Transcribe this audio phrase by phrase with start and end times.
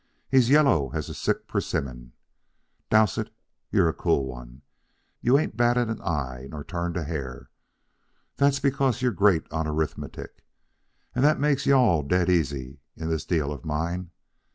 [0.31, 2.13] He's yellow as a sick persimmon.
[2.89, 3.31] Dowsett,
[3.71, 4.63] you're a cool one.
[5.21, 7.51] You all ain't batted an eye nor turned a hair.
[8.37, 10.43] That's because you're great on arithmetic.
[11.13, 14.09] And that makes you all dead easy in this deal of mine.